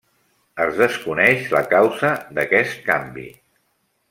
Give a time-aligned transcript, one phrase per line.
[0.63, 3.29] Es desconeix la causa d'aquest canvi.